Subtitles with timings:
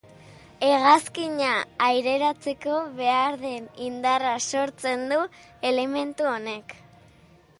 [0.67, 1.49] Hegazkina
[1.87, 5.19] aireratzeko behar den indarra sortzen du
[5.73, 6.77] elementu honek.